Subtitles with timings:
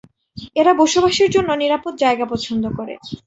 [0.55, 2.93] এরা বসবাসের জন্য নিরাপদ জায়গা পছন্দ করে।